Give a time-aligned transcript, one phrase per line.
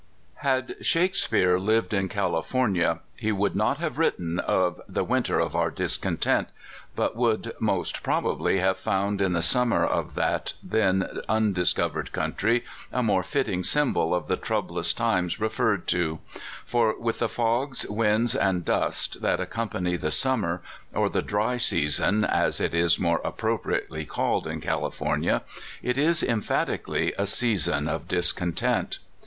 [0.37, 5.69] HAD Shakespeare lived in California, he would not have written of the "winter of our
[5.69, 6.47] discontent,' 7
[6.95, 13.03] but would most probably have found in the summer of that then undiscovered country a
[13.03, 16.17] more fitting symbol of the troublous times referred to;
[16.65, 20.63] for, with the fogs, winds, and dust, that accompany the summer,
[20.95, 25.43] or the "dry season," as it is more appropriately called in Cali fornia,
[25.83, 28.97] it is emphatically a season of discontent.